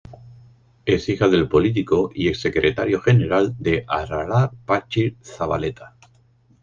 [0.83, 5.95] Es hija del político y ex secretario general de Aralar Patxi Zabaleta.